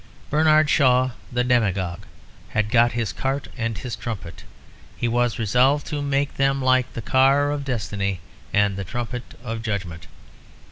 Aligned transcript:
Bernard 0.31 0.67
Shaw 0.67 1.11
the 1.31 1.43
demagogue 1.43 2.07
had 2.49 2.71
got 2.71 2.93
his 2.93 3.13
cart 3.13 3.49
and 3.55 3.77
his 3.77 3.95
trumpet; 3.95 4.43
and 4.99 5.11
was 5.11 5.37
resolved 5.37 5.85
to 5.85 6.01
make 6.01 6.37
them 6.37 6.59
like 6.59 6.91
the 6.93 7.03
car 7.03 7.51
of 7.51 7.63
destiny 7.65 8.19
and 8.51 8.77
the 8.77 8.83
trumpet 8.83 9.35
of 9.43 9.61
judgment. 9.61 10.07